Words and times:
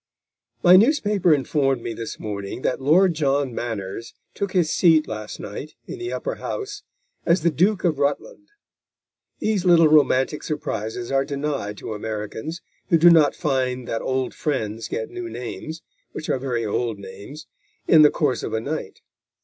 My 0.63 0.77
newspaper 0.77 1.31
informed 1.31 1.83
me 1.83 1.93
this 1.93 2.19
morning 2.19 2.63
that 2.63 2.81
Lord 2.81 3.13
John 3.13 3.53
Manners 3.53 4.15
took 4.33 4.53
his 4.53 4.71
seat 4.71 5.07
last 5.07 5.39
night, 5.39 5.75
in 5.85 5.99
the 5.99 6.11
Upper 6.11 6.37
House, 6.37 6.81
as 7.23 7.43
the 7.43 7.51
Duke 7.51 7.83
of 7.83 7.99
Rutland. 7.99 8.47
These 9.37 9.63
little 9.63 9.87
romantic 9.87 10.41
surprises 10.41 11.11
are 11.11 11.23
denied 11.23 11.77
to 11.77 11.93
Americans, 11.93 12.63
who 12.89 12.97
do 12.97 13.11
not 13.11 13.35
find 13.35 13.87
that 13.87 14.01
old 14.01 14.33
friends 14.33 14.87
get 14.87 15.11
new 15.11 15.29
names, 15.29 15.83
which 16.13 16.31
are 16.31 16.39
very 16.39 16.65
old 16.65 16.97
names, 16.97 17.45
in 17.87 18.01
the 18.01 18.09
course 18.09 18.41
of 18.41 18.53
a 18.53 18.59
night. 18.59 19.01